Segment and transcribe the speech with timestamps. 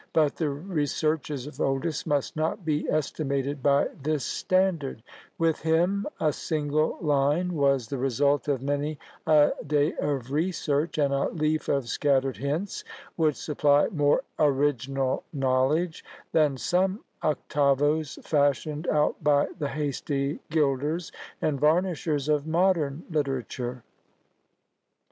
[0.13, 5.03] But the researches of Oldys must not be estimated by this standard;
[5.37, 11.13] with him a single line was the result of many a day of research, and
[11.13, 12.83] a leaf of scattered hints
[13.15, 21.11] would supply more original knowledge than some octavos fashioned out by the hasty gilders
[21.43, 23.83] and varnishers of modern literature.